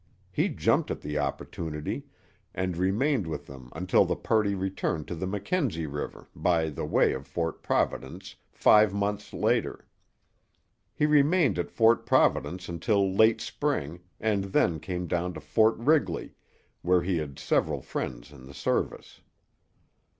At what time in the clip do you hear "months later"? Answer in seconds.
8.95-9.85